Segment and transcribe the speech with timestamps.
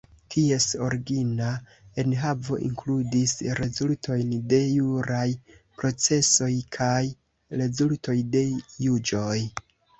[0.33, 1.49] Ties origina
[2.03, 5.29] enhavo inkludis rezultojn de juraj
[5.83, 7.05] procesoj kaj
[7.63, 8.47] rezultoj de
[8.89, 9.39] juĝoj.